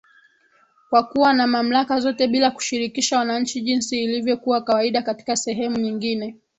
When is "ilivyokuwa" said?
4.03-4.61